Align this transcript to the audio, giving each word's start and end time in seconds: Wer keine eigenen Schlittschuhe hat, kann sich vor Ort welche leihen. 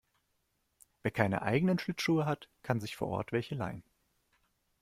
Wer 1.03 1.11
keine 1.11 1.43
eigenen 1.43 1.77
Schlittschuhe 1.77 2.25
hat, 2.25 2.49
kann 2.63 2.81
sich 2.81 2.95
vor 2.95 3.09
Ort 3.09 3.31
welche 3.31 3.53
leihen. 3.53 3.83